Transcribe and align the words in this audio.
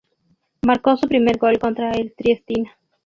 Marcó 0.65 0.97
su 0.97 1.07
primer 1.07 1.37
gol 1.37 1.59
contra 1.59 1.91
el 1.91 2.15
Triestina. 2.15 2.75